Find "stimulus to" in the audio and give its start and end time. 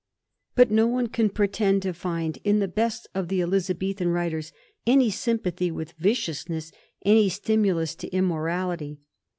7.29-8.07